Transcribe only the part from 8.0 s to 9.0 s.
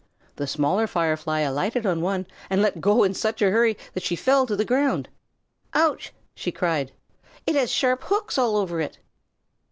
hooks all over it."